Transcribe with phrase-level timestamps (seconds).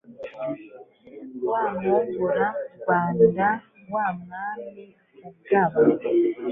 [1.49, 3.49] Wa Mwungura-Rwanda
[3.93, 4.83] wa Mwami
[5.29, 5.79] ugaba,